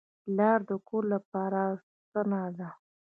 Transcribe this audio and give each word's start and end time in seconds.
پلار 0.23 0.59
د 0.69 0.71
کور 0.87 1.03
لپاره 1.13 1.61
ستنه 2.03 2.41
ده. 2.57 2.69